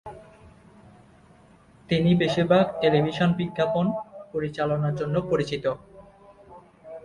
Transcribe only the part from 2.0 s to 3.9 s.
বেশিরভাগ টেলিভিশন বিজ্ঞাপন